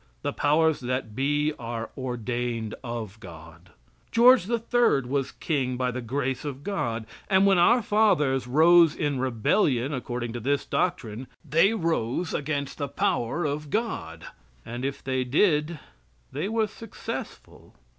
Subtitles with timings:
[0.23, 3.69] The powers that be are ordained of God."
[4.11, 9.19] George III was king by the grace of God, and when our fathers rose in
[9.19, 14.25] rebellion, according to this doctrine, they rose against the power of God;
[14.65, 15.77] and if they did
[16.31, 17.75] they were successful.